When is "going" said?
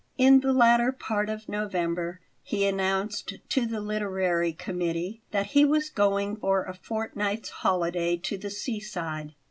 5.91-6.37